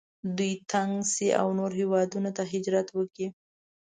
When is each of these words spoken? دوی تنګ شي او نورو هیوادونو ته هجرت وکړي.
دوی 0.37 0.53
تنګ 0.71 0.91
شي 1.13 1.27
او 1.39 1.47
نورو 1.57 1.75
هیوادونو 1.81 2.29
ته 2.37 2.43
هجرت 2.51 2.87
وکړي. 2.93 3.27